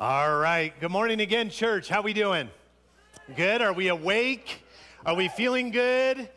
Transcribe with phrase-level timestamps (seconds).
[0.00, 0.72] All right.
[0.80, 1.88] Good morning again, church.
[1.88, 2.48] How we doing?
[3.34, 3.60] Good.
[3.60, 4.62] Are we awake?
[5.04, 6.28] Are we feeling good?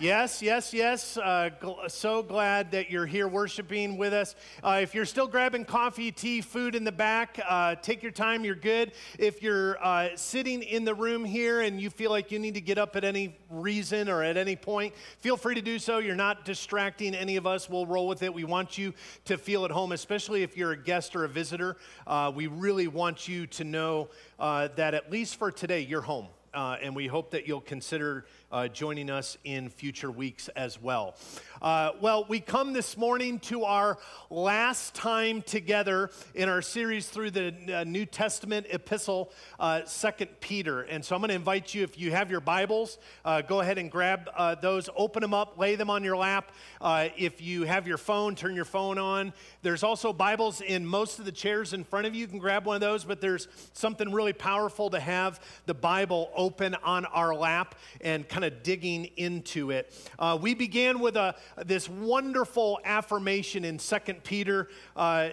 [0.00, 1.18] Yes, yes, yes.
[1.18, 4.34] Uh, gl- so glad that you're here worshiping with us.
[4.64, 8.42] Uh, if you're still grabbing coffee, tea, food in the back, uh, take your time.
[8.42, 8.92] You're good.
[9.18, 12.62] If you're uh, sitting in the room here and you feel like you need to
[12.62, 15.98] get up at any reason or at any point, feel free to do so.
[15.98, 17.68] You're not distracting any of us.
[17.68, 18.32] We'll roll with it.
[18.32, 18.94] We want you
[19.26, 21.76] to feel at home, especially if you're a guest or a visitor.
[22.06, 26.28] Uh, we really want you to know uh, that at least for today, you're home.
[26.54, 31.14] and we hope that you'll consider uh, joining us in future weeks as well.
[31.62, 33.98] Uh, well, we come this morning to our
[34.30, 40.82] last time together in our series through the uh, New Testament epistle, uh, Second Peter.
[40.82, 43.78] And so I'm going to invite you, if you have your Bibles, uh, go ahead
[43.78, 44.28] and grab
[44.60, 46.52] those, open them up, lay them on your lap.
[46.82, 49.32] if you have your phone, turn your phone on.
[49.62, 52.22] There's also Bibles in most of the chairs in front of you.
[52.22, 56.30] You can grab one of those, but there's something really powerful to have the Bible
[56.34, 59.92] open on our lap and kind kind of digging into it.
[60.18, 61.34] Uh, we began with a,
[61.66, 65.28] this wonderful affirmation in 2 Peter uh,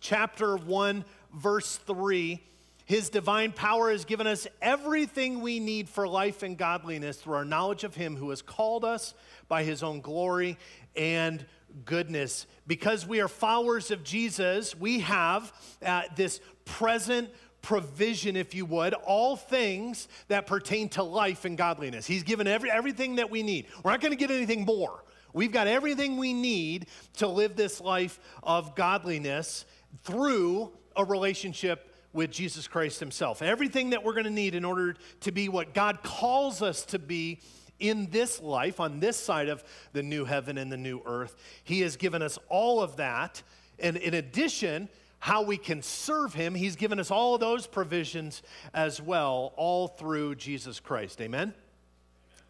[0.00, 2.42] chapter 1, verse 3.
[2.84, 7.44] His divine power has given us everything we need for life and godliness through our
[7.44, 9.14] knowledge of Him who has called us
[9.46, 10.58] by His own glory
[10.96, 11.46] and
[11.84, 12.48] goodness.
[12.66, 15.52] Because we are followers of Jesus, we have
[15.86, 17.30] uh, this present
[17.68, 22.06] provision, if you would, all things that pertain to life and godliness.
[22.06, 23.66] He's given every, everything that we need.
[23.82, 25.04] We're not going to get anything more.
[25.34, 26.86] We've got everything we need
[27.18, 29.66] to live this life of godliness
[30.02, 33.42] through a relationship with Jesus Christ Himself.
[33.42, 36.98] Everything that we're going to need in order to be what God calls us to
[36.98, 37.38] be
[37.78, 41.36] in this life, on this side of the new heaven and the new earth.
[41.64, 43.42] He has given us all of that.
[43.78, 49.00] And in addition, how we can serve him, he's given us all those provisions as
[49.00, 51.20] well, all through Jesus Christ.
[51.20, 51.54] Amen?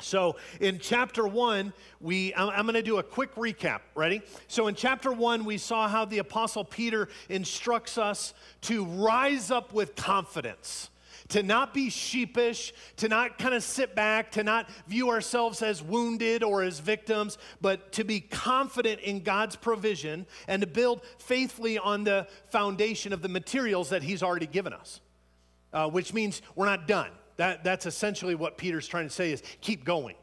[0.01, 3.81] So in chapter one, we I'm, I'm going to do a quick recap.
[3.95, 4.23] Ready?
[4.47, 9.73] So in chapter one, we saw how the apostle Peter instructs us to rise up
[9.73, 10.91] with confidence
[11.29, 15.83] to not be sheepish, to not kind of sit back, to not view ourselves as
[15.83, 21.79] wounded or as victims, but to be confident in God's provision and to build faithfully
[21.79, 25.01] on the foundation of the materials that He's already given us,
[25.73, 27.11] uh, which means we're not done.
[27.37, 30.17] That, that's essentially what Peter's trying to say is keep going.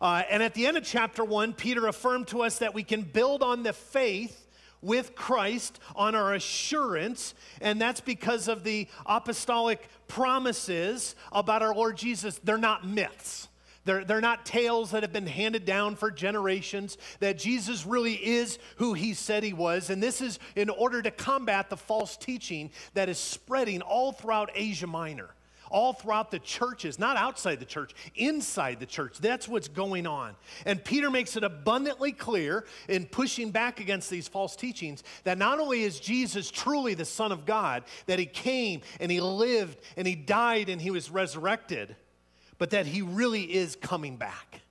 [0.00, 3.02] Uh, and at the end of chapter one, Peter affirmed to us that we can
[3.02, 4.47] build on the faith
[4.82, 11.96] with Christ on our assurance, and that's because of the apostolic promises about our Lord
[11.96, 12.40] Jesus.
[12.42, 13.48] They're not myths.
[13.84, 18.58] They're, they're not tales that have been handed down for generations, that Jesus really is
[18.76, 19.88] who he said he was.
[19.88, 24.50] And this is in order to combat the false teaching that is spreading all throughout
[24.54, 25.30] Asia Minor
[25.70, 29.18] all throughout the churches, not outside the church, inside the church.
[29.18, 30.34] That's what's going on.
[30.66, 35.60] And Peter makes it abundantly clear in pushing back against these false teachings that not
[35.60, 40.06] only is Jesus truly the Son of God, that he came and he lived and
[40.06, 41.96] he died and he was resurrected,
[42.58, 44.62] but that he really is coming back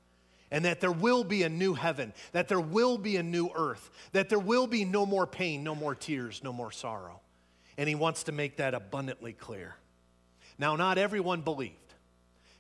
[0.52, 3.90] and that there will be a new heaven, that there will be a new earth,
[4.14, 7.20] that there will be no more pain, no more tears, no more sorrow.
[7.78, 9.76] And he wants to make that abundantly clear.
[10.60, 11.76] Now, not everyone believed.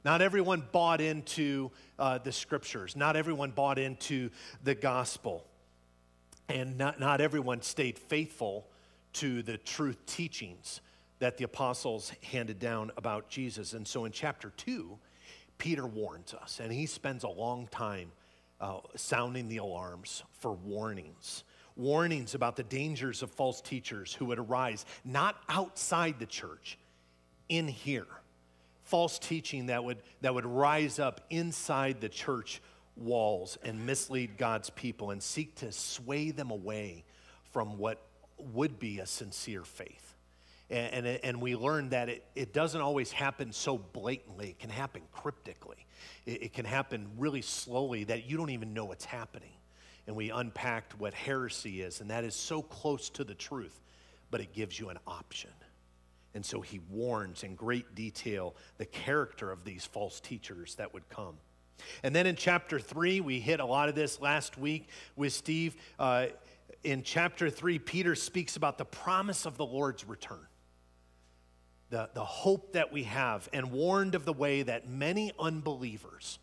[0.05, 2.95] Not everyone bought into uh, the scriptures.
[2.95, 4.29] Not everyone bought into
[4.63, 5.45] the gospel.
[6.47, 8.67] And not, not everyone stayed faithful
[9.13, 10.81] to the truth teachings
[11.19, 13.73] that the apostles handed down about Jesus.
[13.73, 14.97] And so in chapter 2,
[15.57, 18.11] Peter warns us, and he spends a long time
[18.61, 21.43] uh, sounding the alarms for warnings.
[21.75, 26.77] Warnings about the dangers of false teachers who would arise not outside the church,
[27.49, 28.07] in here.
[28.83, 32.61] False teaching that would, that would rise up inside the church
[32.95, 37.03] walls and mislead God's people and seek to sway them away
[37.51, 38.01] from what
[38.37, 40.15] would be a sincere faith.
[40.69, 44.69] And, and, and, we learned that it, it doesn't always happen so blatantly, it can
[44.69, 45.85] happen cryptically.
[46.25, 49.53] It, it can happen really slowly that you don't even know what's happening.
[50.07, 53.81] And we unpacked what heresy is, and that is so close to the truth,
[54.29, 55.51] but it gives you an option.
[56.37, 61.09] And so he warns in great detail the character of these false teachers that would
[61.09, 61.37] come.
[62.03, 65.75] And then in chapter three, we hit a lot of this last week with Steve.
[65.97, 66.27] Uh,
[66.83, 70.45] in chapter three, Peter speaks about the promise of the Lord's return,
[71.89, 76.37] the, the hope that we have, and warned of the way that many unbelievers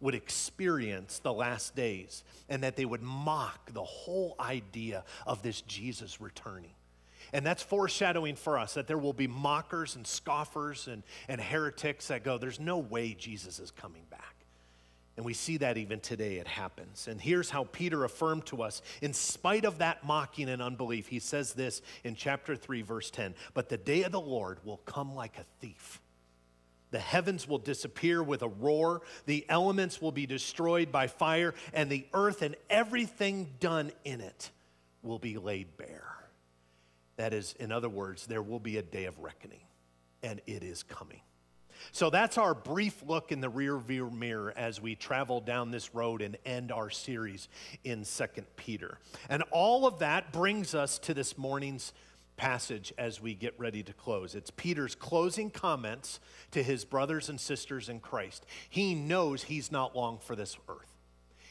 [0.00, 5.60] would experience the last days and that they would mock the whole idea of this
[5.60, 6.72] Jesus returning.
[7.34, 12.06] And that's foreshadowing for us that there will be mockers and scoffers and, and heretics
[12.06, 14.36] that go, there's no way Jesus is coming back.
[15.16, 17.08] And we see that even today it happens.
[17.08, 21.18] And here's how Peter affirmed to us in spite of that mocking and unbelief, he
[21.18, 25.16] says this in chapter 3, verse 10 But the day of the Lord will come
[25.16, 26.00] like a thief.
[26.92, 31.90] The heavens will disappear with a roar, the elements will be destroyed by fire, and
[31.90, 34.52] the earth and everything done in it
[35.02, 36.23] will be laid bare.
[37.16, 39.60] That is, in other words, there will be a day of reckoning,
[40.22, 41.20] and it is coming.
[41.92, 45.94] So that's our brief look in the rear view mirror as we travel down this
[45.94, 47.48] road and end our series
[47.82, 48.98] in Second Peter.
[49.28, 51.92] And all of that brings us to this morning's
[52.36, 54.34] passage as we get ready to close.
[54.34, 56.20] It's Peter's closing comments
[56.50, 58.44] to his brothers and sisters in Christ.
[58.68, 60.90] He knows he's not long for this earth.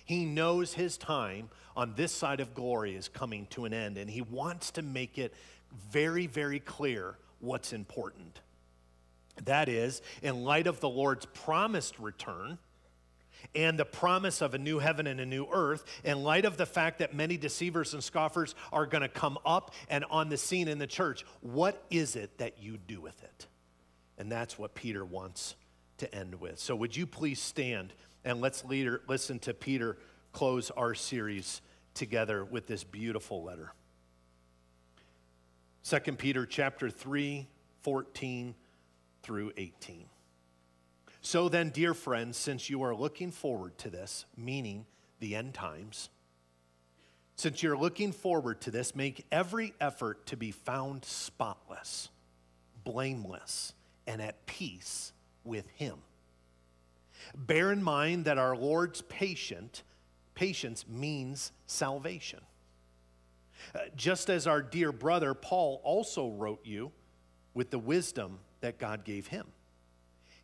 [0.05, 4.09] He knows his time on this side of glory is coming to an end, and
[4.09, 5.33] he wants to make it
[5.91, 8.39] very, very clear what's important.
[9.45, 12.57] That is, in light of the Lord's promised return
[13.55, 16.65] and the promise of a new heaven and a new earth, in light of the
[16.65, 20.67] fact that many deceivers and scoffers are going to come up and on the scene
[20.67, 23.47] in the church, what is it that you do with it?
[24.17, 25.55] And that's what Peter wants
[25.97, 26.59] to end with.
[26.59, 27.93] So, would you please stand
[28.23, 29.97] and let's leader, listen to Peter
[30.33, 31.61] close our series
[31.93, 33.71] together with this beautiful letter.
[35.83, 37.47] 2 Peter chapter 3,
[37.81, 38.55] 14
[39.21, 40.05] through 18.
[41.21, 44.85] So then, dear friends, since you are looking forward to this, meaning
[45.19, 46.09] the end times,
[47.35, 52.09] since you're looking forward to this, make every effort to be found spotless,
[52.83, 53.73] blameless,
[54.05, 55.13] and at peace
[55.43, 55.97] with Him.
[57.35, 59.83] Bear in mind that our Lord's patient,
[60.35, 62.41] patience means salvation.
[63.73, 66.91] Uh, just as our dear brother Paul also wrote you
[67.53, 69.47] with the wisdom that God gave him.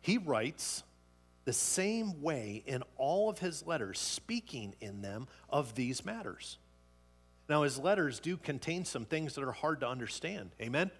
[0.00, 0.82] He writes
[1.44, 6.58] the same way in all of his letters, speaking in them of these matters.
[7.48, 10.50] Now, his letters do contain some things that are hard to understand.
[10.60, 10.90] Amen?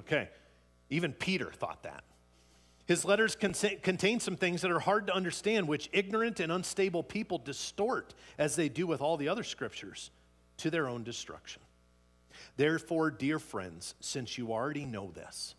[0.00, 0.30] Okay.
[0.88, 2.04] Even Peter thought that.
[2.86, 7.38] His letters contain some things that are hard to understand, which ignorant and unstable people
[7.38, 10.10] distort, as they do with all the other scriptures,
[10.58, 11.62] to their own destruction.
[12.56, 15.54] Therefore, dear friends, since you already know this,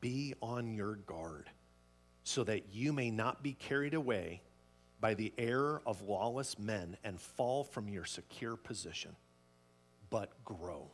[0.00, 1.50] be on your guard
[2.24, 4.42] so that you may not be carried away
[5.00, 9.14] by the error of lawless men and fall from your secure position,
[10.10, 10.90] but grow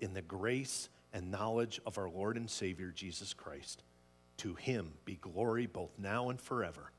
[0.00, 3.82] in the grace and knowledge of our Lord and Savior Jesus Christ.
[4.38, 6.90] To him be glory both now and forever.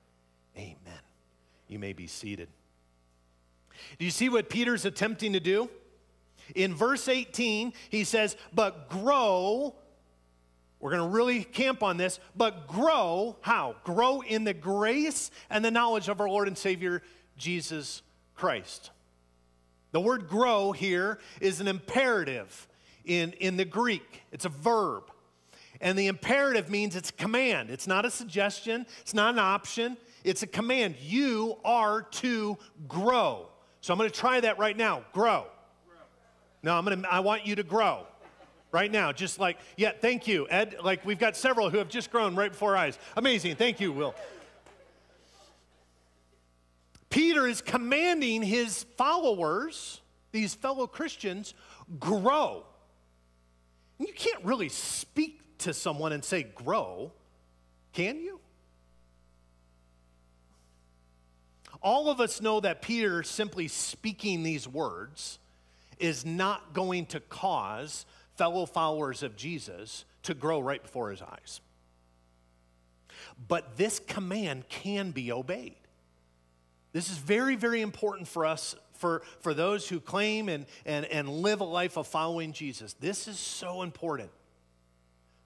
[0.56, 1.02] Amen.
[1.68, 2.50] You may be seated.
[4.00, 5.70] Do you see what Peter's attempting to do?
[6.56, 9.76] In verse 18, he says, But grow
[10.82, 13.76] we're going to really camp on this, but grow how?
[13.84, 17.04] Grow in the grace and the knowledge of our Lord and Savior
[17.38, 18.02] Jesus
[18.36, 18.90] Christ.
[19.92, 22.68] The word grow here is an imperative
[23.06, 25.04] in, in the Greek, it's a verb.
[25.80, 27.72] And the imperative means it's a command.
[27.72, 30.96] It's not a suggestion, it's not an option, it's a command.
[31.02, 32.58] You are to
[32.88, 33.48] grow.
[33.82, 35.04] So I'm going to try that right now.
[35.12, 35.46] Grow.
[36.64, 38.06] No, I'm going to I want you to grow
[38.72, 39.12] right now.
[39.12, 40.78] Just like, yeah, thank you, Ed.
[40.84, 43.00] Like, we've got several who have just grown right before our eyes.
[43.18, 43.56] Amazing.
[43.56, 44.16] Thank you, Will.
[47.10, 50.00] Peter is commanding his followers,
[50.32, 51.54] these fellow Christians,
[52.00, 52.64] grow.
[54.00, 57.12] And you can't really speak to someone and say, grow,
[57.94, 58.40] can you?
[61.82, 65.40] All of us know that Peter simply speaking these words
[66.00, 71.62] is not going to cause fellow followers of Jesus to grow right before his eyes.
[73.48, 75.76] But this command can be obeyed.
[76.94, 81.30] This is very, very important for us, for, for those who claim and, and, and
[81.30, 82.94] live a life of following Jesus.
[82.94, 84.30] This is so important.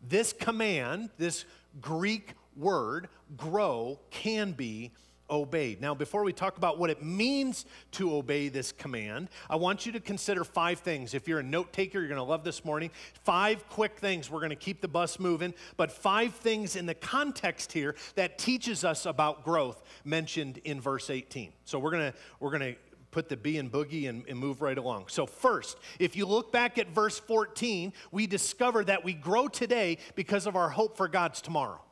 [0.01, 1.45] This command, this
[1.81, 4.91] Greek word, grow, can be
[5.29, 5.81] obeyed.
[5.81, 9.91] Now, before we talk about what it means to obey this command, I want you
[9.93, 11.13] to consider five things.
[11.13, 12.91] If you're a note taker, you're going to love this morning.
[13.23, 14.29] Five quick things.
[14.29, 18.37] We're going to keep the bus moving, but five things in the context here that
[18.37, 21.51] teaches us about growth mentioned in verse 18.
[21.65, 22.79] So we're going to we're going to
[23.15, 25.05] put the B in boogie and, and, move right along.
[25.07, 29.99] So, first, if you look back at verse 14, we discover that we grow today
[30.15, 31.84] because of our hope for God's tomorrow.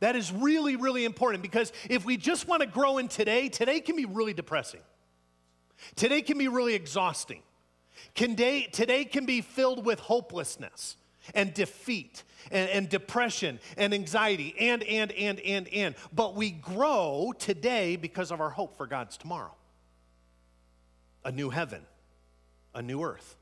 [0.00, 3.80] That is really, really important because if we just want to grow in today, today
[3.80, 4.80] can be really depressing.
[5.94, 7.42] Today can be really exhausting.
[8.14, 10.96] Can day, today can be filled with hopelessness
[11.34, 15.94] and defeat and, and, depression and anxiety and, and, and, and, and.
[16.12, 19.54] But we grow today because of our hope for God's tomorrow
[21.22, 21.82] a new heaven,
[22.74, 23.36] a new earth.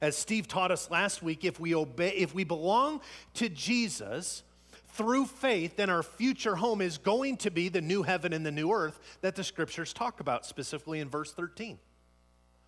[0.00, 3.00] As Steve taught us last week, if we obey, if we belong
[3.34, 4.44] to Jesus
[4.94, 8.52] through faith, then our future home is going to be the new heaven and the
[8.52, 11.78] new earth that the scriptures talk about, specifically in verse 13.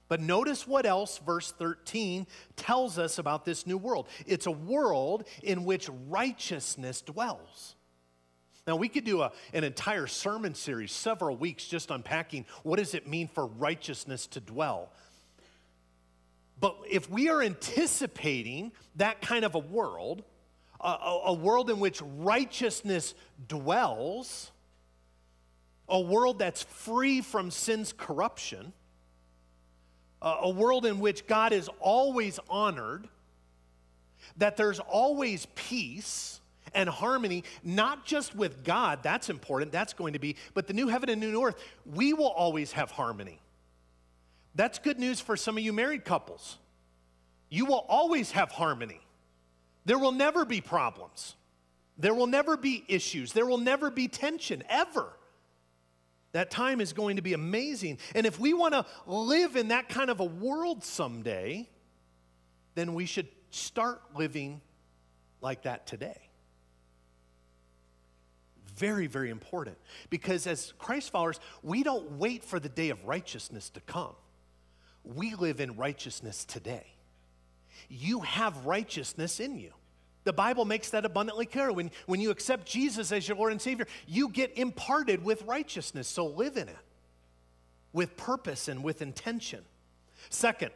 [0.08, 4.08] But notice what else verse 13 tells us about this new world.
[4.26, 7.74] It's a world in which righteousness dwells.
[8.66, 12.94] Now, we could do a, an entire sermon series, several weeks, just unpacking what does
[12.94, 14.90] it mean for righteousness to dwell.
[16.58, 20.24] But if we are anticipating that kind of a world,
[20.80, 23.14] a, a, a world in which righteousness
[23.48, 24.50] dwells,
[25.88, 28.72] a world that's free from sin's corruption,
[30.22, 33.08] a world in which God is always honored,
[34.38, 36.40] that there's always peace
[36.74, 40.88] and harmony, not just with God, that's important, that's going to be, but the new
[40.88, 43.40] heaven and new earth, we will always have harmony.
[44.54, 46.58] That's good news for some of you married couples.
[47.48, 49.00] You will always have harmony.
[49.86, 51.36] There will never be problems.
[51.96, 53.32] There will never be issues.
[53.32, 55.10] There will never be tension, ever.
[56.32, 57.98] That time is going to be amazing.
[58.14, 61.68] And if we want to live in that kind of a world someday,
[62.74, 64.60] then we should start living
[65.40, 66.20] like that today.
[68.74, 69.78] Very, very important.
[70.10, 74.14] Because as Christ followers, we don't wait for the day of righteousness to come.
[75.04, 76.95] We live in righteousness today.
[77.88, 79.72] You have righteousness in you.
[80.24, 81.72] The Bible makes that abundantly clear.
[81.72, 86.08] When, when you accept Jesus as your Lord and Savior, you get imparted with righteousness.
[86.08, 86.76] So live in it
[87.92, 89.60] with purpose and with intention.
[90.28, 90.72] Second,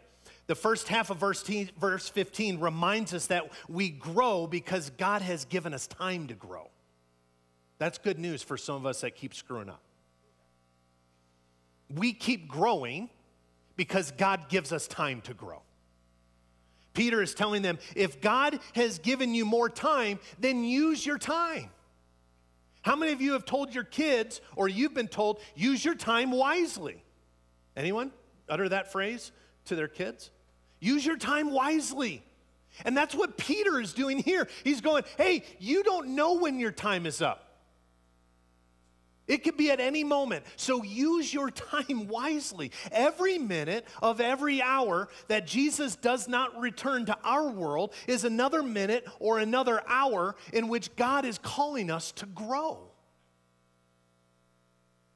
[0.46, 1.42] the first half of verse,
[1.78, 6.68] verse 15 reminds us that we grow because God has given us time to grow.
[7.78, 9.82] That's good news for some of us that keep screwing up.
[11.88, 13.10] We keep growing
[13.76, 15.62] because God gives us time to grow.
[17.00, 21.70] Peter is telling them if God has given you more time, then use your time.
[22.82, 26.30] How many of you have told your kids, or you've been told, use your time
[26.30, 27.02] wisely?
[27.74, 28.12] Anyone
[28.50, 29.32] utter that phrase
[29.64, 30.30] to their kids?
[30.78, 32.22] Use your time wisely.
[32.84, 34.46] And that's what Peter is doing here.
[34.62, 37.49] He's going, hey, you don't know when your time is up.
[39.30, 40.44] It could be at any moment.
[40.56, 42.72] So use your time wisely.
[42.90, 48.60] Every minute of every hour that Jesus does not return to our world is another
[48.60, 52.80] minute or another hour in which God is calling us to grow.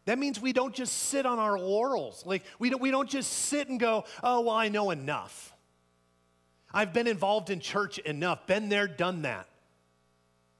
[0.04, 2.24] That means we don't just sit on our laurels.
[2.24, 5.52] Like, we don't, we don't just sit and go, oh, well, I know enough.
[6.72, 9.48] I've been involved in church enough, been there, done that.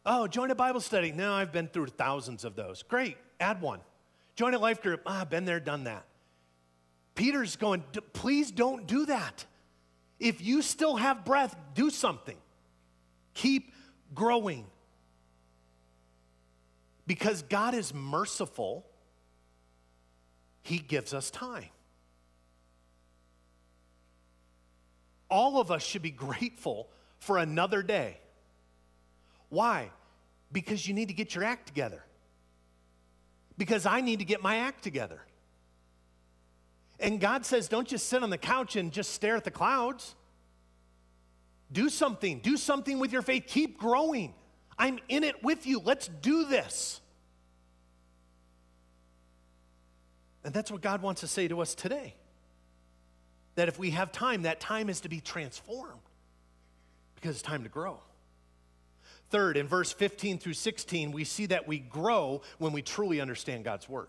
[0.04, 1.12] Oh, join a Bible study.
[1.12, 2.82] No, I've been through thousands of those.
[2.82, 3.80] Great add one.
[4.36, 5.02] Join a life group.
[5.06, 6.04] Ah, been there, done that.
[7.14, 9.44] Peter's going, please don't do that.
[10.18, 12.36] If you still have breath, do something.
[13.34, 13.72] Keep
[14.14, 14.66] growing.
[17.06, 18.86] Because God is merciful,
[20.62, 21.68] He gives us time.
[25.30, 26.88] All of us should be grateful
[27.18, 28.18] for another day.
[29.48, 29.90] Why?
[30.52, 32.03] Because you need to get your act together
[33.56, 35.20] because I need to get my act together.
[37.00, 40.14] And God says, don't just sit on the couch and just stare at the clouds.
[41.72, 42.40] Do something.
[42.40, 43.44] Do something with your faith.
[43.46, 44.34] Keep growing.
[44.78, 45.80] I'm in it with you.
[45.80, 47.00] Let's do this.
[50.44, 52.14] And that's what God wants to say to us today.
[53.54, 56.00] That if we have time, that time is to be transformed
[57.14, 58.00] because it's time to grow.
[59.30, 63.64] Third, in verse 15 through 16, we see that we grow when we truly understand
[63.64, 64.08] God's word.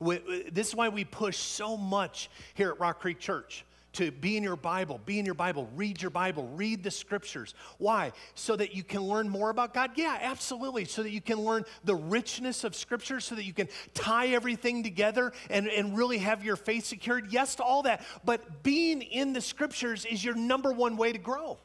[0.00, 3.64] This is why we push so much here at Rock Creek Church
[3.94, 7.54] to be in your Bible, be in your Bible, read your Bible, read the scriptures.
[7.78, 8.12] Why?
[8.34, 9.92] So that you can learn more about God?
[9.94, 10.84] Yeah, absolutely.
[10.84, 14.82] So that you can learn the richness of scripture, so that you can tie everything
[14.82, 17.32] together and, and really have your faith secured.
[17.32, 18.04] Yes, to all that.
[18.24, 21.58] But being in the scriptures is your number one way to grow.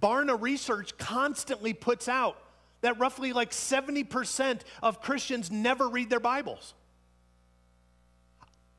[0.00, 2.38] Barna Research constantly puts out
[2.80, 6.74] that roughly like 70% of Christians never read their Bibles.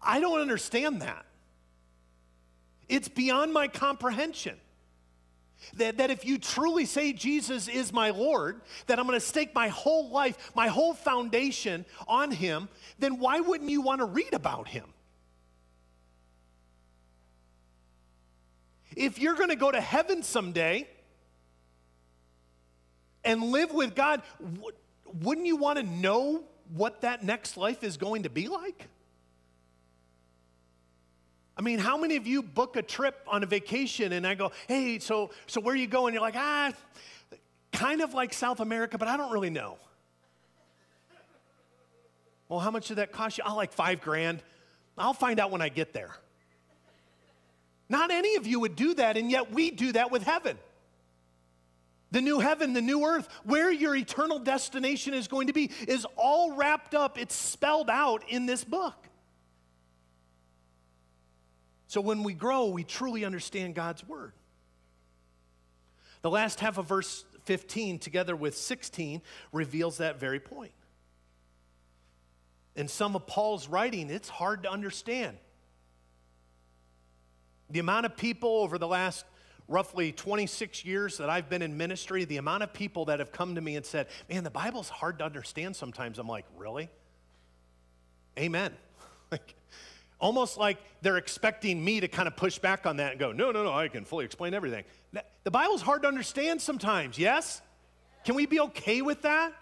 [0.02, 1.26] I don't understand that.
[2.88, 4.58] It's beyond my comprehension.
[5.78, 9.56] That, that if you truly say Jesus is my Lord, that I'm going to stake
[9.56, 12.70] my whole life, my whole foundation on Him,
[13.00, 14.86] then why wouldn't you want to read about Him?
[18.96, 20.88] If you're going to go to heaven someday
[23.26, 24.22] and live with God,
[25.22, 28.88] wouldn't you want to know what that next life is going to be like?
[31.58, 34.52] I mean, how many of you book a trip on a vacation and I go,
[34.68, 36.14] hey, so, so where are you going?
[36.14, 36.74] You're like, ah,
[37.72, 39.78] kind of like South America, but I don't really know.
[42.50, 43.44] Well, how much did that cost you?
[43.48, 44.44] Oh, like five grand.
[44.98, 46.16] I'll find out when I get there.
[47.90, 50.58] Not any of you would do that, and yet we do that with heaven.
[52.16, 56.08] The new heaven, the new earth, where your eternal destination is going to be, is
[56.16, 58.96] all wrapped up, it's spelled out in this book.
[61.88, 64.32] So when we grow, we truly understand God's word.
[66.22, 70.72] The last half of verse 15, together with 16, reveals that very point.
[72.78, 75.36] In some of Paul's writing, it's hard to understand.
[77.70, 79.26] The amount of people over the last
[79.68, 83.56] roughly 26 years that I've been in ministry, the amount of people that have come
[83.56, 86.20] to me and said, Man, the Bible's hard to understand sometimes.
[86.20, 86.90] I'm like, Really?
[88.38, 88.74] Amen.
[89.32, 89.56] like,
[90.20, 93.52] almost like they're expecting me to kind of push back on that and go, No,
[93.52, 94.84] no, no, I can fully explain everything.
[95.44, 97.62] The Bible's hard to understand sometimes, yes?
[98.26, 99.54] Can we be okay with that?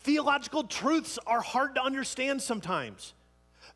[0.00, 3.14] Theological truths are hard to understand sometimes.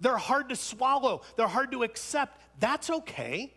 [0.01, 2.41] They're hard to swallow, they're hard to accept.
[2.61, 3.53] That's okay.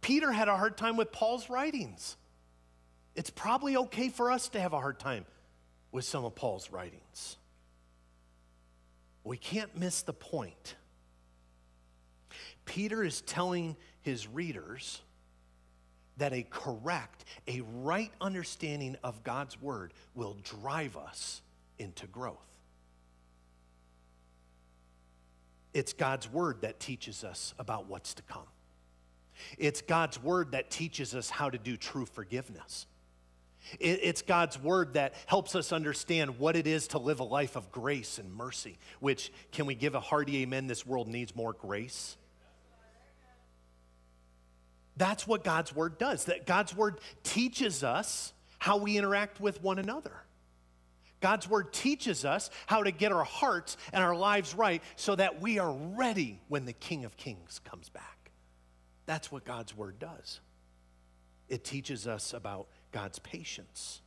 [0.00, 2.16] Peter had a hard time with Paul's writings.
[3.14, 5.26] It's probably okay for us to have a hard time
[5.90, 7.36] with some of Paul's writings.
[9.24, 10.76] We can't miss the point.
[12.64, 15.00] Peter is telling his readers
[16.18, 21.42] that a correct, a right understanding of God's word will drive us
[21.78, 22.36] into growth.
[25.72, 28.46] It's God's word that teaches us about what's to come.
[29.56, 32.86] It's God's word that teaches us how to do true forgiveness.
[33.80, 37.70] It's God's word that helps us understand what it is to live a life of
[37.70, 40.66] grace and mercy, which, can we give a hearty amen?
[40.68, 42.16] This world needs more grace.
[44.96, 46.24] That's what God's word does.
[46.24, 50.12] That God's word teaches us how we interact with one another.
[51.20, 55.40] God's word teaches us how to get our hearts and our lives right so that
[55.40, 58.17] we are ready when the King of Kings comes back.
[59.08, 60.40] That's what God's word does.
[61.48, 64.02] It teaches us about God's patience.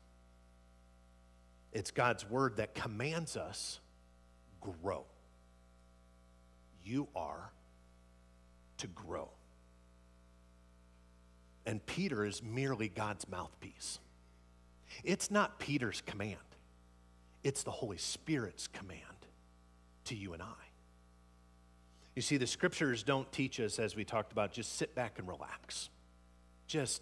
[1.73, 3.79] It's God's word that commands us
[4.61, 5.05] grow.
[6.85, 7.51] You are
[8.77, 9.29] to grow.
[11.65, 13.97] And Peter is merely God's mouthpiece.
[15.03, 16.37] It's not Peter's command.
[17.43, 19.01] It's the Holy Spirit's command
[20.05, 20.70] to you and I.
[22.15, 25.27] You see, the scriptures don't teach us, as we talked about, just sit back and
[25.27, 25.89] relax.
[26.67, 27.01] Just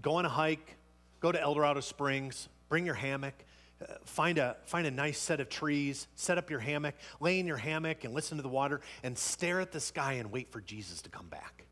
[0.00, 0.76] go on a hike,
[1.20, 3.34] go to Eldorado Springs, bring your hammock,
[3.82, 7.46] uh, find, a, find a nice set of trees, set up your hammock, lay in
[7.46, 10.60] your hammock and listen to the water, and stare at the sky and wait for
[10.60, 11.66] Jesus to come back.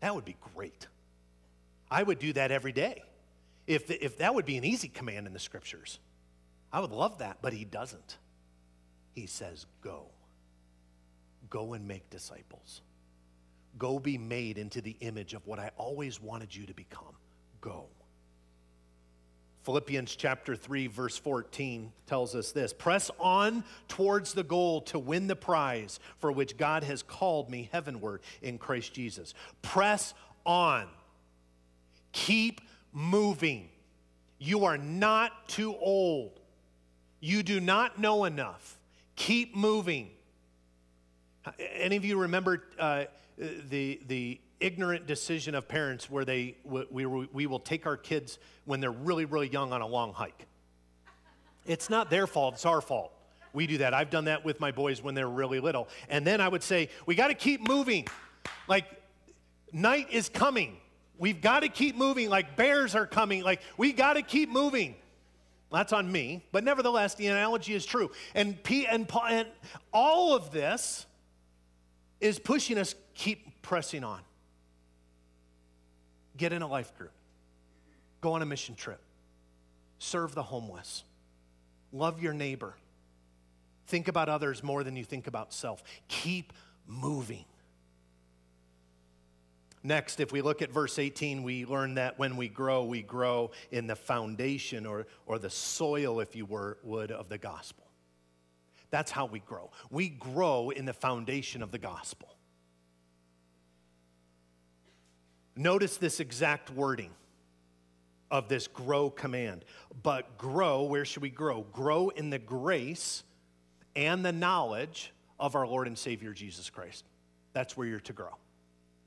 [0.00, 0.86] That would be great.
[1.90, 3.02] I would do that every day.
[3.66, 5.98] If, if that would be an easy command in the scriptures.
[6.72, 8.18] I would love that, but he doesn't.
[9.14, 10.06] He says, Go.
[11.50, 12.82] Go and make disciples.
[13.78, 17.14] Go be made into the image of what I always wanted you to become.
[17.60, 17.86] Go.
[19.66, 25.26] Philippians chapter 3, verse 14 tells us this Press on towards the goal to win
[25.26, 29.34] the prize for which God has called me heavenward in Christ Jesus.
[29.62, 30.86] Press on.
[32.12, 32.60] Keep
[32.92, 33.68] moving.
[34.38, 36.38] You are not too old.
[37.18, 38.78] You do not know enough.
[39.16, 40.10] Keep moving.
[41.58, 43.04] Any of you remember uh,
[43.38, 48.38] the, the ignorant decision of parents where they, we, we, we will take our kids
[48.64, 50.46] when they're really, really young on a long hike?
[51.66, 53.12] It's not their fault, it's our fault.
[53.52, 53.94] We do that.
[53.94, 55.88] I've done that with my boys when they're really little.
[56.10, 58.06] And then I would say, we got to keep moving.
[58.68, 58.84] Like,
[59.72, 60.76] night is coming.
[61.18, 62.28] We've got to keep moving.
[62.28, 63.42] Like, bears are coming.
[63.42, 64.94] Like, we got to keep moving.
[65.72, 68.10] That's on me, but nevertheless, the analogy is true.
[68.34, 69.48] And, P, and, and
[69.92, 71.05] all of this
[72.20, 74.20] is pushing us keep pressing on.
[76.36, 77.12] Get in a life group.
[78.20, 79.00] Go on a mission trip.
[79.98, 81.04] Serve the homeless.
[81.92, 82.74] Love your neighbor.
[83.86, 85.82] Think about others more than you think about self.
[86.08, 86.52] Keep
[86.86, 87.44] moving.
[89.82, 93.52] Next, if we look at verse 18, we learn that when we grow, we grow
[93.70, 97.85] in the foundation or, or the soil, if you were, would, of the gospel.
[98.96, 99.70] That's how we grow.
[99.90, 102.34] We grow in the foundation of the gospel.
[105.54, 107.10] Notice this exact wording
[108.30, 109.66] of this grow command.
[110.02, 111.66] But grow, where should we grow?
[111.74, 113.22] Grow in the grace
[113.94, 117.04] and the knowledge of our Lord and Savior Jesus Christ.
[117.52, 118.34] That's where you're to grow.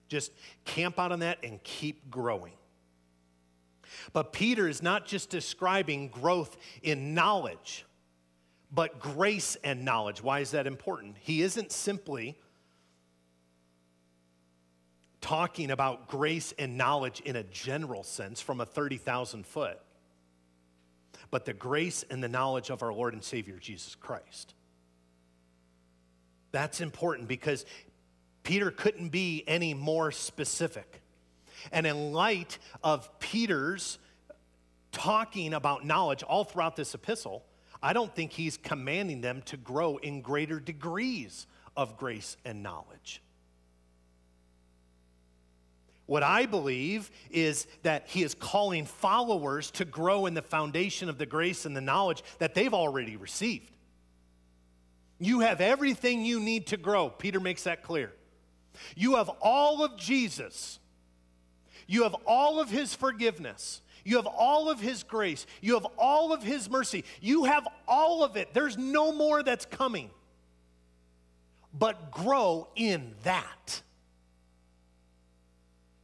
[0.07, 0.31] Just
[0.65, 2.53] camp out on that and keep growing.
[4.13, 7.85] But Peter is not just describing growth in knowledge,
[8.71, 10.21] but grace and knowledge.
[10.21, 11.15] Why is that important?
[11.19, 12.37] He isn't simply
[15.21, 19.79] talking about grace and knowledge in a general sense from a 30,000 foot,
[21.31, 24.53] but the grace and the knowledge of our Lord and Savior Jesus Christ.
[26.51, 27.65] That's important because
[28.43, 31.01] Peter couldn't be any more specific.
[31.71, 33.99] And in light of Peter's
[34.91, 37.45] talking about knowledge all throughout this epistle,
[37.81, 43.21] I don't think he's commanding them to grow in greater degrees of grace and knowledge.
[46.05, 51.19] What I believe is that he is calling followers to grow in the foundation of
[51.19, 53.69] the grace and the knowledge that they've already received.
[55.19, 57.09] You have everything you need to grow.
[57.09, 58.11] Peter makes that clear.
[58.95, 60.79] You have all of Jesus.
[61.85, 63.81] You have all of his forgiveness.
[64.03, 65.45] You have all of his grace.
[65.61, 67.03] You have all of his mercy.
[67.21, 68.53] You have all of it.
[68.53, 70.09] There's no more that's coming.
[71.77, 73.81] But grow in that.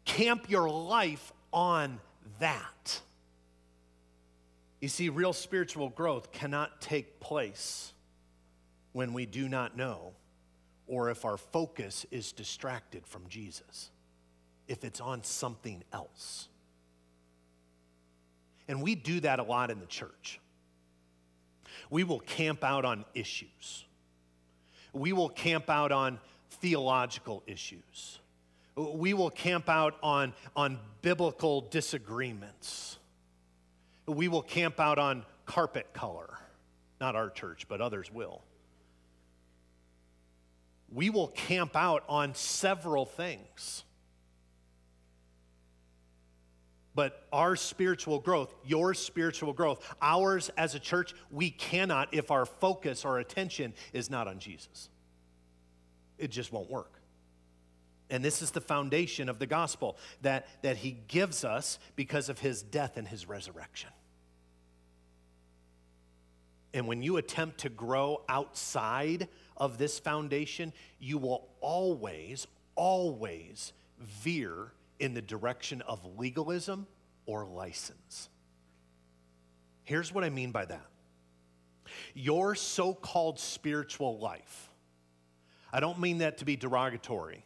[0.06, 2.00] Camp your life on
[2.40, 3.02] that.
[4.80, 7.92] You see, real spiritual growth cannot take place
[8.92, 10.14] when we do not know
[10.88, 13.90] or if our focus is distracted from Jesus,
[14.68, 16.48] if it's on something else.
[18.68, 20.40] And we do that a lot in the church.
[21.90, 23.86] We will camp out on issues.
[24.94, 28.20] We will camp out on theological issues.
[28.76, 32.98] We will camp out on, on biblical disagreements.
[34.06, 36.30] We will camp out on carpet color.
[37.00, 38.42] Not our church, but others will.
[40.92, 43.84] We will camp out on several things.
[46.96, 52.46] But our spiritual growth, your spiritual growth, ours as a church, we cannot if our
[52.46, 54.90] focus, our attention is not on Jesus.
[56.18, 57.02] It just won't work.
[58.10, 62.40] And this is the foundation of the gospel that, that he gives us because of
[62.40, 63.90] his death and his resurrection.
[66.74, 69.28] And when you attempt to grow outside
[69.58, 76.88] of this foundation, you will always, always veer in the direction of legalism
[77.26, 78.30] or license.
[79.84, 80.86] Here's what I mean by that
[82.14, 84.70] your so called spiritual life,
[85.72, 87.44] I don't mean that to be derogatory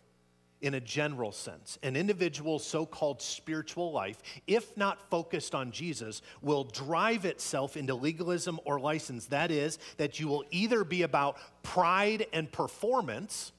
[0.62, 1.78] in a general sense.
[1.84, 7.96] An individual's so called spiritual life, if not focused on Jesus, will drive itself into
[7.96, 9.28] legalism or license.
[9.28, 13.54] That is, that you will either be about pride and performance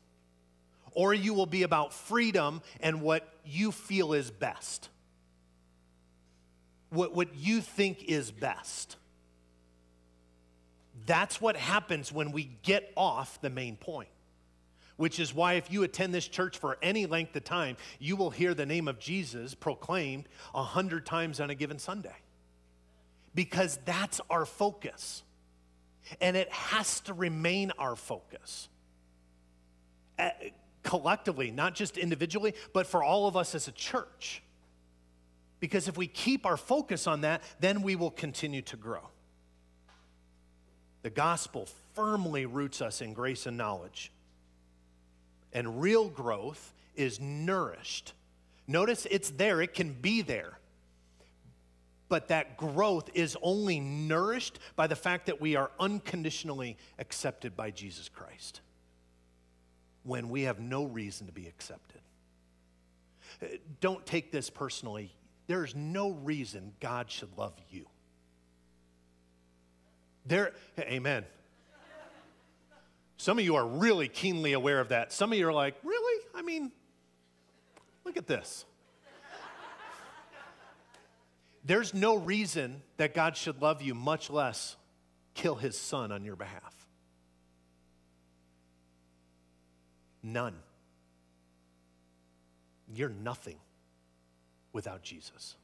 [0.92, 4.88] or you will be about freedom and what you feel is best.
[6.90, 8.96] What, what you think is best.
[11.06, 14.08] That's what happens when we get off the main point.
[14.96, 18.28] Which is why, if you attend this church for any length of time, you will
[18.28, 22.16] hear the name of Jesus proclaimed a hundred times on a given Sunday.
[23.34, 25.22] Because that's our focus.
[26.20, 28.68] And it has to remain our focus
[30.90, 34.42] collectively, not just individually, but for all of us as a church.
[35.60, 39.02] Because if we keep our focus on that, then we will continue to grow.
[41.02, 44.10] The gospel firmly roots us in grace and knowledge.
[45.52, 48.12] And real growth is nourished.
[48.66, 50.58] Notice it's there, it can be there.
[52.08, 57.70] But that growth is only nourished by the fact that we are unconditionally accepted by
[57.70, 58.60] Jesus Christ
[60.02, 62.00] when we have no reason to be accepted.
[63.42, 63.46] Uh,
[63.80, 65.14] don't take this personally.
[65.46, 67.86] There's no reason God should love you.
[70.26, 71.24] There, amen.
[73.16, 75.12] Some of you are really keenly aware of that.
[75.12, 76.24] Some of you are like, really?
[76.34, 76.72] I mean,
[78.04, 78.64] look at this.
[81.64, 84.76] There's no reason that God should love you, much less
[85.34, 86.79] kill his son on your behalf.
[90.22, 90.54] None.
[92.94, 93.56] You're nothing
[94.72, 95.56] without Jesus.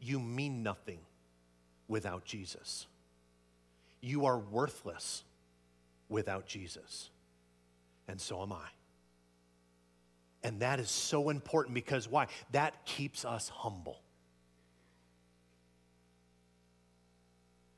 [0.00, 0.98] You mean nothing
[1.88, 2.86] without Jesus.
[4.00, 5.24] You are worthless
[6.08, 7.10] without Jesus.
[8.08, 8.68] And so am I.
[10.44, 12.26] And that is so important because why?
[12.50, 14.01] That keeps us humble.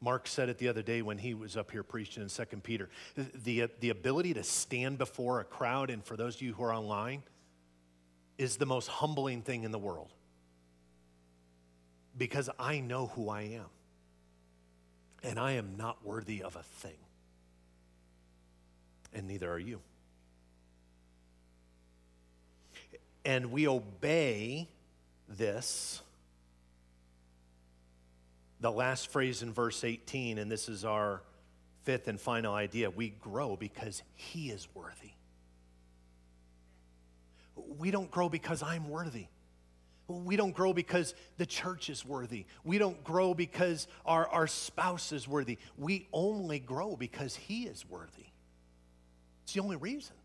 [0.05, 2.91] Mark said it the other day when he was up here preaching in 2 Peter.
[3.17, 6.75] The, the ability to stand before a crowd, and for those of you who are
[6.75, 7.23] online,
[8.37, 10.13] is the most humbling thing in the world.
[12.19, 13.65] Because I know who I am.
[15.23, 16.99] And I am not worthy of a thing.
[19.15, 19.81] And neither are you.
[23.25, 24.69] And we obey
[25.31, 26.03] this
[28.65, 31.21] the last phrase in verse 18, and this is our
[31.83, 35.11] fifth and final idea we grow because He is worthy.
[37.79, 39.27] We don't grow because I'm worthy.
[40.09, 42.47] We don't grow because the church is worthy.
[42.65, 45.59] We don't grow because our, our spouse is worthy.
[45.77, 48.29] We only grow because He is worthy.
[49.43, 50.17] It's the only reason.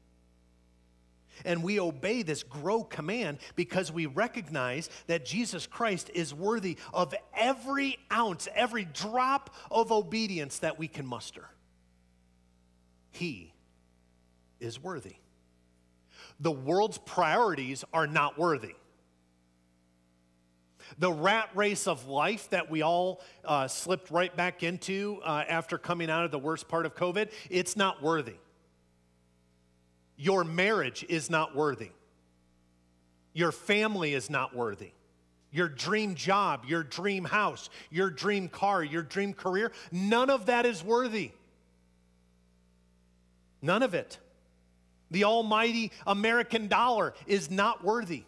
[1.45, 7.13] And we obey this grow command because we recognize that Jesus Christ is worthy of
[7.35, 11.49] every ounce, every drop of obedience that we can muster.
[13.11, 13.53] He
[14.59, 15.15] is worthy.
[16.39, 18.75] The world's priorities are not worthy.
[20.97, 25.77] The rat race of life that we all uh, slipped right back into uh, after
[25.77, 28.35] coming out of the worst part of COVID, it's not worthy.
[30.21, 31.91] Your marriage is not worthy.
[33.31, 34.91] Your family is not worthy.
[35.49, 40.65] Your dream job, your dream house, your dream car, your dream career, none of that
[40.65, 41.31] is worthy.
[43.61, 44.19] None of it.
[45.09, 48.25] The almighty American dollar is not worthy.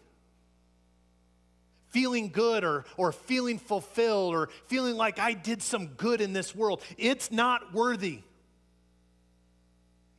[1.90, 6.54] Feeling good or, or feeling fulfilled or feeling like I did some good in this
[6.54, 8.22] world, it's not worthy.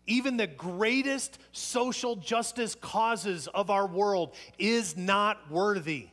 [0.06, 6.08] Even the greatest social justice causes of our world is not worthy.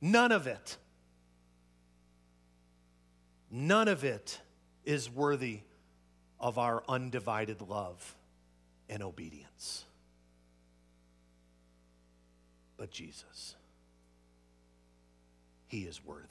[0.00, 0.76] None of it.
[3.50, 4.40] None of it
[4.84, 5.60] is worthy
[6.40, 8.14] of our undivided love
[8.88, 9.84] and obedience.
[12.76, 13.54] But Jesus,
[15.68, 16.26] He is worthy.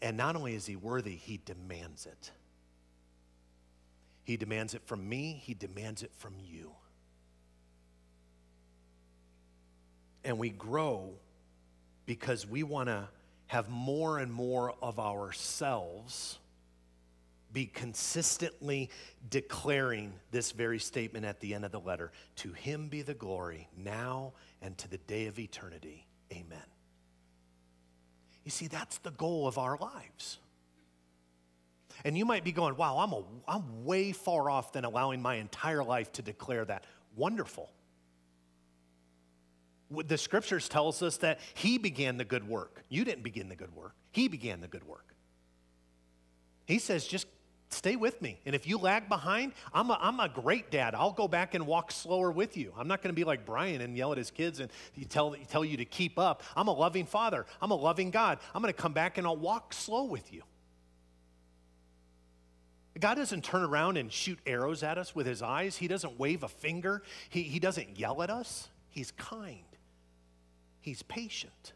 [0.00, 2.30] And not only is He worthy, He demands it.
[4.24, 6.72] He demands it from me, He demands it from you.
[10.24, 11.12] And we grow
[12.06, 13.08] because we want to
[13.46, 16.38] have more and more of ourselves
[17.52, 18.90] be consistently
[19.30, 23.68] declaring this very statement at the end of the letter To him be the glory
[23.76, 26.06] now and to the day of eternity.
[26.32, 26.58] Amen.
[28.44, 30.38] You see, that's the goal of our lives.
[32.04, 35.36] And you might be going, wow, I'm, a, I'm way far off than allowing my
[35.36, 36.84] entire life to declare that.
[37.16, 37.70] Wonderful.
[39.90, 42.82] The scriptures tells us that he began the good work.
[42.88, 43.94] You didn't begin the good work.
[44.12, 45.14] He began the good work.
[46.66, 47.26] He says, just
[47.70, 48.38] stay with me.
[48.44, 50.94] And if you lag behind, I'm a, I'm a great dad.
[50.94, 52.72] I'll go back and walk slower with you.
[52.76, 54.70] I'm not going to be like Brian and yell at his kids and
[55.08, 56.42] tell, tell you to keep up.
[56.54, 57.46] I'm a loving father.
[57.62, 58.38] I'm a loving God.
[58.54, 60.42] I'm going to come back and I'll walk slow with you.
[62.98, 65.76] God doesn't turn around and shoot arrows at us with his eyes.
[65.76, 67.02] He doesn't wave a finger.
[67.28, 68.68] He, he doesn't yell at us.
[68.88, 69.64] He's kind.
[70.80, 71.72] He's patient.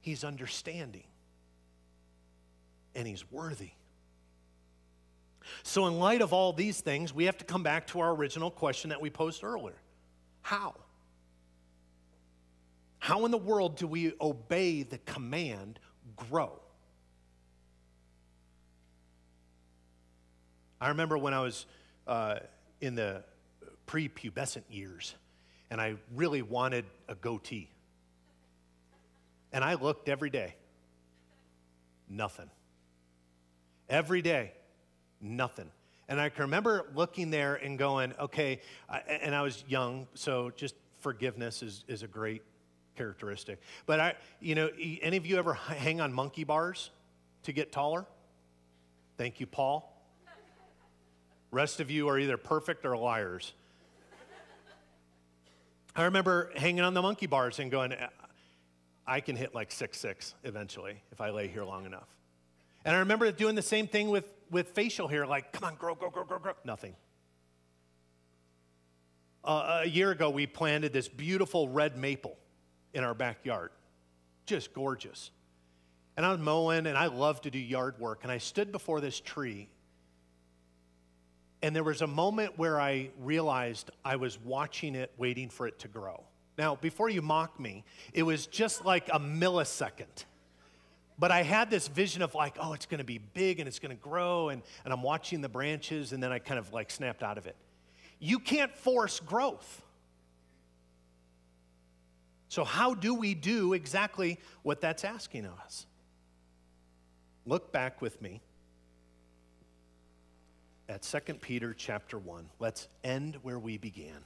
[0.00, 1.04] He's understanding.
[2.94, 3.70] And he's worthy.
[5.62, 8.50] So, in light of all these things, we have to come back to our original
[8.50, 9.76] question that we posed earlier
[10.42, 10.74] How?
[12.98, 15.78] How in the world do we obey the command,
[16.16, 16.60] grow?
[20.82, 21.64] I remember when I was
[22.08, 22.40] uh,
[22.80, 23.22] in the
[23.86, 25.14] prepubescent years
[25.70, 27.70] and I really wanted a goatee.
[29.52, 30.56] And I looked every day.
[32.08, 32.50] Nothing.
[33.88, 34.54] Every day,
[35.20, 35.70] nothing.
[36.08, 38.60] And I can remember looking there and going, okay,
[39.06, 42.42] and I was young, so just forgiveness is, is a great
[42.96, 43.60] characteristic.
[43.86, 44.68] But I, you know,
[45.00, 46.90] any of you ever hang on monkey bars
[47.44, 48.04] to get taller?
[49.16, 49.91] Thank you, Paul.
[51.52, 53.52] Rest of you are either perfect or liars.
[55.96, 57.94] I remember hanging on the monkey bars and going,
[59.06, 62.08] I can hit like six six eventually if I lay here long enough.
[62.86, 65.94] And I remember doing the same thing with, with facial hair, like, come on, grow,
[65.94, 66.54] grow, grow, grow, grow.
[66.64, 66.96] Nothing.
[69.44, 72.36] Uh, a year ago, we planted this beautiful red maple
[72.94, 73.70] in our backyard.
[74.46, 75.30] Just gorgeous.
[76.16, 78.20] And I was mowing, and I love to do yard work.
[78.22, 79.68] And I stood before this tree
[81.62, 85.78] And there was a moment where I realized I was watching it, waiting for it
[85.80, 86.24] to grow.
[86.58, 90.24] Now, before you mock me, it was just like a millisecond.
[91.18, 94.02] But I had this vision of like, oh, it's to be big and it's to
[94.02, 97.38] grow, and, and I'm watching the branches, and then I kind of like snapped out
[97.38, 97.56] of it.
[98.18, 99.82] You can't force growth.
[102.48, 105.86] So, how do we do exactly what that's asking of us?
[107.46, 108.42] Look back with me
[110.88, 112.48] at 2 Peter chapter 1.
[112.58, 114.24] Let's end where we began.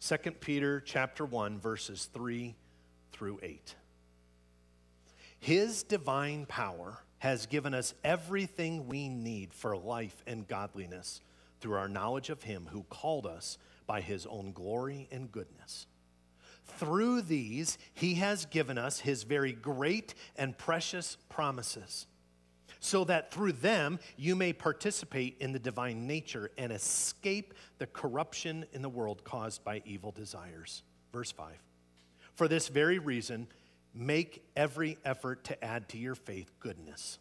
[0.00, 2.54] 2 Peter chapter 1 verses 3
[3.12, 3.74] through 8.
[5.40, 11.20] His divine power has given us everything we need for life and godliness
[11.60, 15.86] through our knowledge of him who called us by his own glory and goodness.
[16.66, 22.06] Through these, he has given us his very great and precious promises
[22.84, 28.66] so that through them you may participate in the divine nature and escape the corruption
[28.74, 30.82] in the world caused by evil desires.
[31.10, 31.54] Verse 5.
[32.34, 33.46] For this very reason,
[33.94, 37.18] make every effort to add to your faith goodness,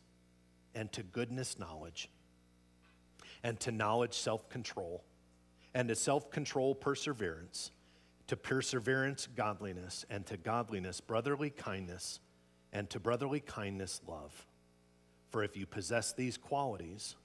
[0.75, 2.09] and to goodness, knowledge,
[3.41, 5.05] and to knowledge, self control,
[5.73, 7.71] and to self control, perseverance,
[8.27, 12.19] to perseverance, godliness, and to godliness, brotherly kindness,
[12.73, 14.45] and to brotherly kindness, love.
[15.33, 17.15] For if you possess these qualities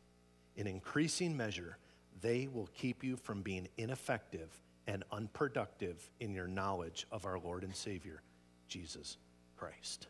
[0.56, 1.76] in increasing measure,
[2.22, 4.48] they will keep you from being ineffective
[4.86, 8.22] and unproductive in your knowledge of our Lord and Savior,
[8.66, 9.18] Jesus
[9.58, 10.06] Christ.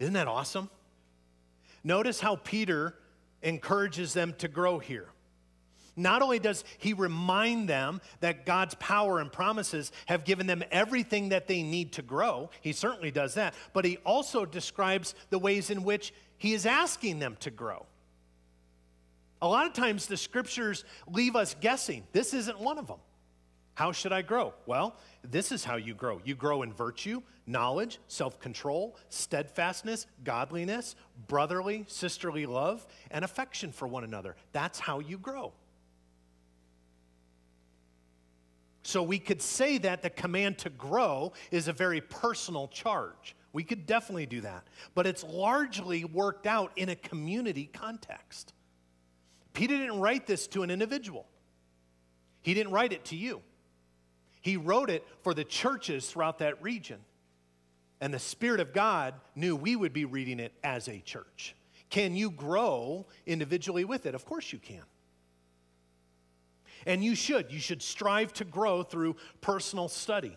[0.00, 0.68] Isn't that awesome?
[1.84, 2.96] Notice how Peter
[3.40, 5.10] encourages them to grow here.
[5.98, 11.30] Not only does he remind them that God's power and promises have given them everything
[11.30, 15.70] that they need to grow, he certainly does that, but he also describes the ways
[15.70, 17.84] in which he is asking them to grow.
[19.42, 22.04] A lot of times the scriptures leave us guessing.
[22.12, 22.98] This isn't one of them.
[23.74, 24.54] How should I grow?
[24.66, 26.20] Well, this is how you grow.
[26.24, 30.96] You grow in virtue, knowledge, self control, steadfastness, godliness,
[31.28, 34.34] brotherly, sisterly love, and affection for one another.
[34.52, 35.52] That's how you grow.
[38.88, 43.36] So we could say that the command to grow is a very personal charge.
[43.52, 44.66] We could definitely do that.
[44.94, 48.54] But it's largely worked out in a community context.
[49.52, 51.26] Peter didn't write this to an individual,
[52.40, 53.42] he didn't write it to you.
[54.40, 57.00] He wrote it for the churches throughout that region.
[58.00, 61.54] And the Spirit of God knew we would be reading it as a church.
[61.90, 64.14] Can you grow individually with it?
[64.14, 64.84] Of course you can.
[66.86, 67.50] And you should.
[67.50, 70.36] You should strive to grow through personal study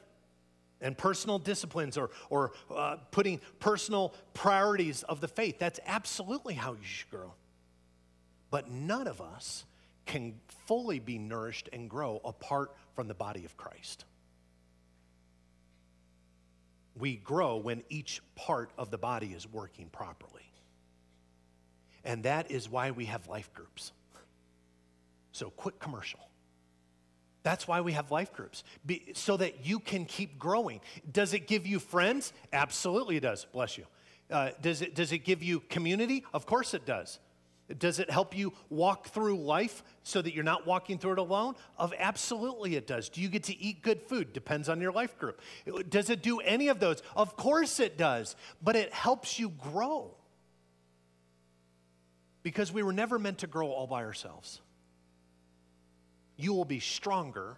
[0.82, 5.60] and personal disciplines or, or uh, putting personal priorities of the faith.
[5.60, 7.34] That's absolutely how you should grow.
[8.49, 9.65] But none of us
[10.06, 10.34] can
[10.65, 14.06] fully be nourished and grow apart from the body of Christ.
[16.97, 20.41] We grow when each part of the body is working properly.
[22.04, 23.93] And that is why we have life groups.
[25.32, 26.19] So, quick commercial.
[27.43, 30.80] That's why we have life groups, be, so that you can keep growing.
[31.12, 32.34] Does it give you friends?
[32.54, 33.45] Absolutely, it does.
[33.45, 33.86] Bless you.
[34.30, 36.23] Uh, does, it, does it give you community?
[36.34, 37.19] Of course, it does.
[37.77, 41.56] Does it help you walk through life so that you're not walking through it alone?
[41.77, 43.10] Of absolutely it does.
[43.10, 44.34] Do you get to eat good food?
[44.34, 45.41] Depends on your life group.
[45.89, 47.01] Does it do any of those?
[47.15, 48.36] Of course it does.
[48.62, 50.15] But it helps you grow.
[52.43, 54.62] Because we were never meant to grow all by ourselves
[56.41, 57.58] you will be stronger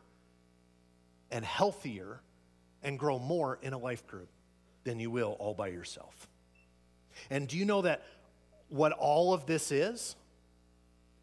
[1.32, 2.22] and healthier
[2.84, 4.30] and grow more in a life group
[4.84, 6.28] than you will all by yourself.
[7.30, 8.04] And do you know that
[8.70, 10.16] what all of this is?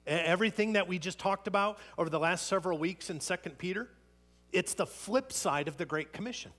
[0.07, 3.89] Everything that we just talked about over the last several weeks in 2 Peter,
[4.53, 6.53] it's the flip side of the Great Commission.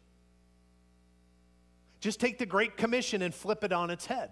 [1.99, 4.31] Just take the Great Commission and flip it on its head.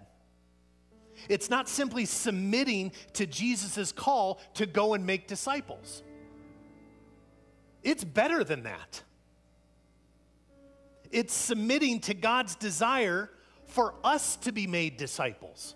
[1.28, 6.02] It's not simply submitting to Jesus' call to go and make disciples.
[7.82, 9.02] It's better than that.
[11.10, 13.30] It's submitting to God's desire
[13.66, 15.74] for us to be made disciples.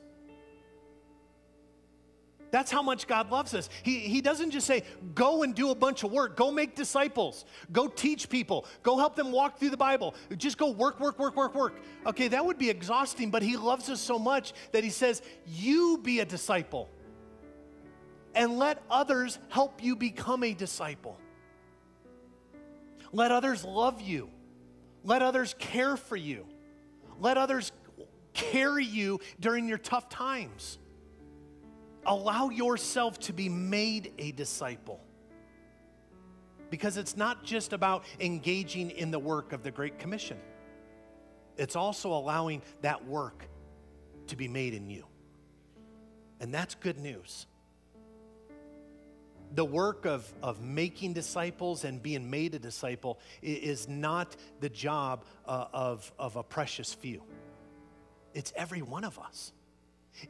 [2.50, 3.68] That's how much God loves us.
[3.82, 7.44] He, he doesn't just say, go and do a bunch of work, go make disciples,
[7.72, 10.14] go teach people, go help them walk through the Bible.
[10.36, 11.74] Just go work, work, work, work, work.
[12.06, 15.98] Okay, that would be exhausting, but He loves us so much that He says, you
[16.00, 16.88] be a disciple
[18.36, 21.18] and let others help you become a disciple.
[23.14, 24.28] Let others love you.
[25.04, 26.46] Let others care for you.
[27.20, 27.70] Let others
[28.32, 30.78] carry you during your tough times.
[32.04, 35.00] Allow yourself to be made a disciple.
[36.70, 40.38] Because it's not just about engaging in the work of the Great Commission,
[41.56, 43.48] it's also allowing that work
[44.26, 45.06] to be made in you.
[46.40, 47.46] And that's good news.
[49.54, 55.24] The work of, of making disciples and being made a disciple is not the job
[55.46, 57.22] uh, of, of a precious few.
[58.34, 59.52] It's every one of us.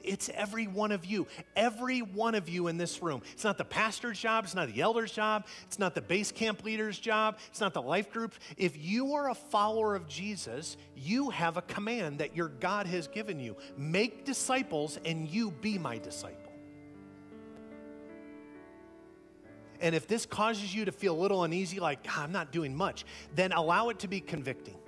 [0.02, 3.22] It's every one of you, every one of you in this room.
[3.32, 6.64] It's not the pastor's job, it's not the elder's job, it's not the base camp
[6.64, 8.34] leader's job, it's not the life group.
[8.56, 13.08] If you are a follower of Jesus, you have a command that your God has
[13.08, 16.43] given you make disciples, and you be my disciple.
[19.84, 23.04] And if this causes you to feel a little uneasy, like, I'm not doing much,
[23.36, 24.78] then allow it to be convicting.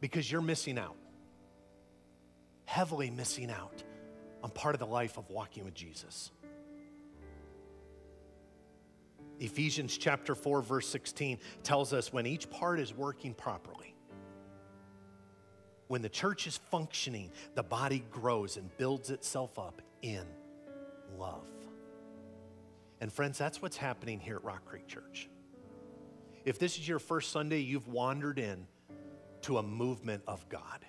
[0.00, 0.94] Because you're missing out
[2.66, 3.82] heavily missing out
[4.42, 6.30] on part of the life of walking with Jesus.
[9.40, 13.94] Ephesians chapter 4, verse 16 tells us when each part is working properly,
[15.88, 20.26] when the church is functioning, the body grows and builds itself up in
[21.18, 21.46] love.
[23.00, 25.28] And friends, that's what's happening here at Rock Creek Church.
[26.44, 28.66] If this is your first Sunday, you've wandered in
[29.42, 30.84] to a movement of God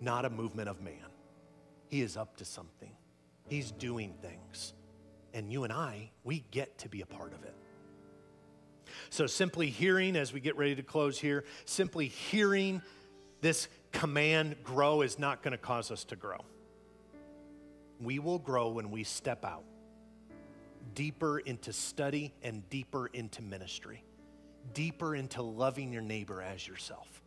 [0.00, 0.94] not a movement of man.
[1.88, 2.92] He is up to something,
[3.48, 4.72] He's doing things.
[5.34, 7.54] And you and I, we get to be a part of it.
[9.10, 12.80] So, simply hearing, as we get ready to close here, simply hearing
[13.42, 16.38] this command grow is not going to cause us to grow.
[18.00, 19.64] We will grow when we step out
[20.94, 24.02] deeper into study and deeper into ministry,
[24.72, 27.22] deeper into loving your neighbor as yourself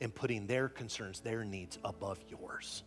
[0.00, 2.84] and putting their concerns, their needs above yours.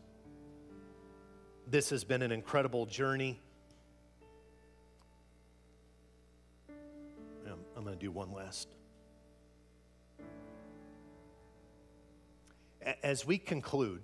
[1.68, 3.40] This has been an incredible journey.
[7.76, 8.68] I'm going to do one last.
[13.04, 14.02] As we conclude,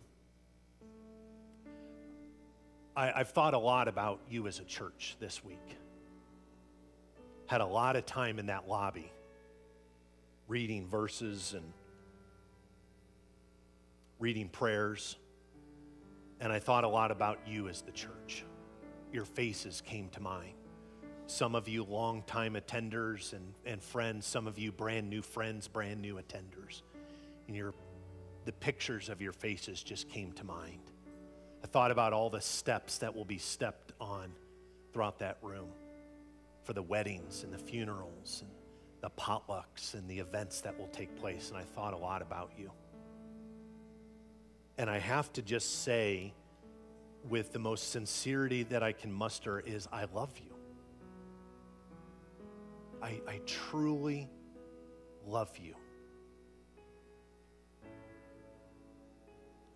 [2.98, 5.78] I, have thought a lot about you as a church this week.
[7.48, 9.12] Had a lot of time in that lobby
[10.48, 11.74] reading verses and
[14.20, 15.18] reading prayers,
[16.40, 18.46] and I thought a lot about you as the church.
[19.12, 20.54] Your faces came to mind.
[21.28, 26.02] Some of you longtime attenders and, and friends, some of you brand new friends, brand
[26.02, 26.84] new attenders.
[27.48, 27.74] And your,
[28.46, 30.92] the pictures of your faces just came to mind.
[31.66, 34.32] I thought about all the steps that will be stepped on
[34.94, 35.70] throughout that room
[36.62, 38.52] for the weddings and the funerals and
[39.02, 41.50] the potlucks and the events that will take place.
[41.50, 42.72] And I thought a lot about you.
[44.78, 46.36] And I have to just say,
[47.28, 50.54] with the most sincerity that I can muster, is I love you.
[53.02, 54.30] I, I truly
[55.26, 55.74] love you.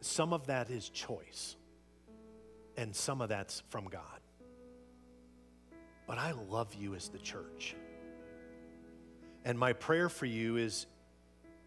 [0.01, 1.55] Some of that is choice,
[2.79, 4.01] and some of that's from God.
[6.07, 7.75] But I love you as the church.
[9.45, 10.87] And my prayer for you is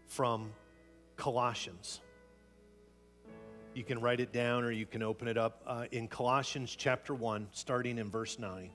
[0.07, 0.51] from
[1.15, 2.01] Colossians
[3.73, 7.13] you can write it down or you can open it up uh, in Colossians chapter
[7.13, 8.69] 1, starting in verse 9.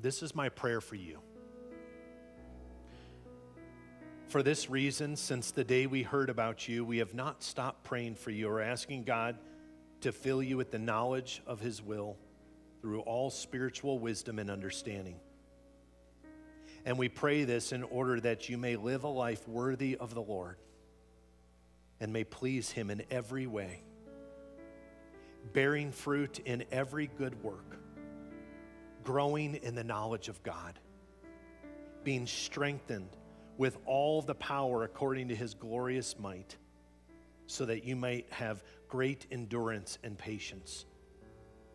[0.00, 1.20] This is my prayer for you.
[4.36, 8.16] For this reason, since the day we heard about you, we have not stopped praying
[8.16, 9.38] for you or asking God
[10.02, 12.18] to fill you with the knowledge of His will
[12.82, 15.16] through all spiritual wisdom and understanding.
[16.84, 20.20] And we pray this in order that you may live a life worthy of the
[20.20, 20.58] Lord
[21.98, 23.84] and may please Him in every way,
[25.54, 27.78] bearing fruit in every good work,
[29.02, 30.78] growing in the knowledge of God,
[32.04, 33.08] being strengthened
[33.58, 36.56] with all the power according to His glorious might,
[37.46, 40.84] so that you might have great endurance and patience,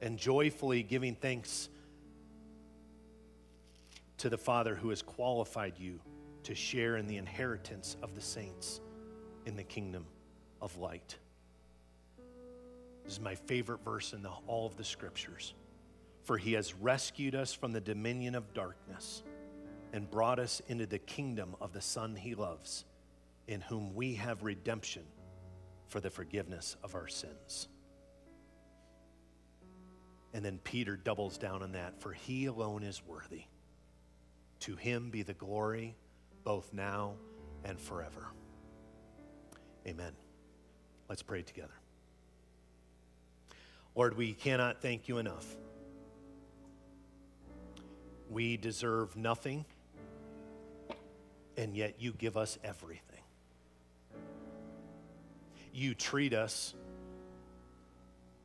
[0.01, 1.69] and joyfully giving thanks
[4.17, 5.99] to the Father who has qualified you
[6.43, 8.82] to share in the inheritance of the saints
[9.45, 10.05] in the kingdom
[10.61, 11.17] of light.
[13.03, 15.53] This is my favorite verse in the, all of the scriptures.
[16.23, 19.23] For he has rescued us from the dominion of darkness
[19.94, 22.86] and brought us into the kingdom of the Son he loves,
[23.48, 25.04] in whom we have redemption
[25.88, 27.68] for the forgiveness of our sins.
[30.34, 33.44] And then Peter doubles down on that, for he alone is worthy.
[34.62, 35.96] To him be the glory
[36.44, 37.16] both now
[37.66, 38.28] and forever.
[39.86, 40.14] Amen.
[41.10, 41.74] Let's pray together.
[43.96, 45.46] Lord, we cannot thank you enough.
[48.30, 49.66] We deserve nothing,
[51.58, 53.24] and yet you give us everything.
[55.74, 56.74] You treat us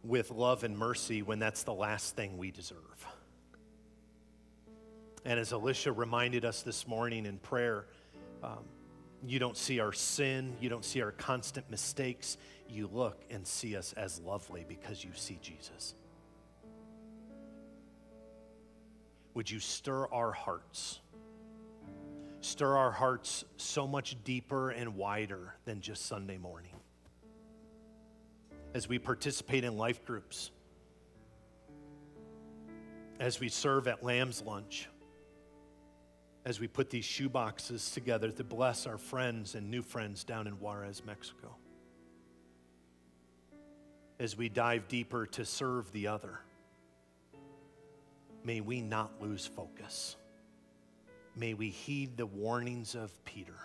[0.04, 3.06] with love and mercy when that's the last thing we deserve.
[5.24, 7.86] And as Alicia reminded us this morning in prayer,
[8.44, 8.64] um,
[9.26, 12.36] you don't see our sin, you don't see our constant mistakes.
[12.68, 15.94] You look and see us as lovely because you see Jesus.
[19.34, 21.00] Would you stir our hearts?
[22.46, 26.76] Stir our hearts so much deeper and wider than just Sunday morning.
[28.72, 30.52] As we participate in life groups,
[33.18, 34.88] as we serve at Lamb's Lunch,
[36.44, 40.46] as we put these shoe boxes together to bless our friends and new friends down
[40.46, 41.56] in Juarez, Mexico.
[44.20, 46.38] As we dive deeper to serve the other,
[48.44, 50.14] may we not lose focus.
[51.38, 53.58] May we heed the warnings of Peter.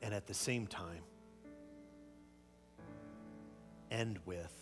[0.00, 1.02] And at the same time,
[3.90, 4.54] end with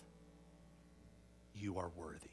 [1.55, 2.31] you are worthy.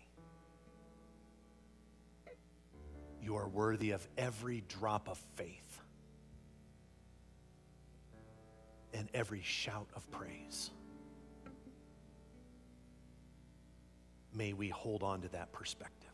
[3.22, 5.82] You are worthy of every drop of faith
[8.94, 10.72] and every shout of praise.
[14.38, 16.12] May we hold on to that perspective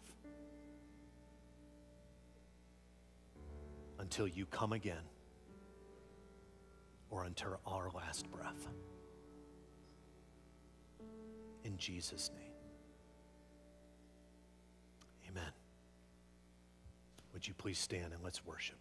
[4.00, 5.04] until you come again
[7.10, 8.70] or until our last breath.
[11.66, 12.54] In Jesus' name.
[15.30, 15.52] Amen.
[17.34, 18.78] Would you please stand and let's worship?